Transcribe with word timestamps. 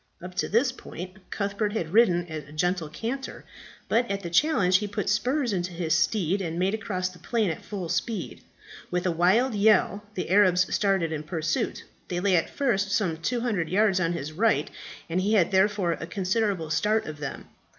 Up 0.19 0.33
to 0.37 0.49
this 0.49 0.71
point 0.71 1.19
Cuthbert 1.29 1.73
had 1.73 1.93
ridden 1.93 2.25
at 2.25 2.49
a 2.49 2.51
gentle 2.51 2.89
canter; 2.89 3.45
but 3.87 4.09
at 4.09 4.21
the 4.23 4.31
challenge 4.31 4.77
he 4.79 4.87
put 4.87 5.09
spurs 5.11 5.53
into 5.53 5.73
his 5.73 5.93
steed 5.95 6.41
and 6.41 6.57
made 6.57 6.73
across 6.73 7.09
the 7.09 7.19
plain 7.19 7.51
at 7.51 7.63
full 7.63 7.87
speed. 7.87 8.41
With 8.89 9.05
a 9.05 9.11
wild 9.11 9.53
yell 9.53 10.03
the 10.15 10.31
Arabs 10.31 10.73
started 10.73 11.11
in 11.11 11.21
pursuit. 11.21 11.83
They 12.07 12.19
lay 12.19 12.35
at 12.35 12.49
first 12.49 12.89
some 12.89 13.17
200 13.17 13.69
yards 13.69 13.99
on 13.99 14.13
his 14.13 14.31
right, 14.31 14.71
and 15.07 15.21
he 15.21 15.33
had 15.33 15.51
therefore 15.51 15.91
a 15.91 16.07
considerable 16.07 16.71
start 16.71 17.05
of 17.05 17.19
them. 17.19 17.49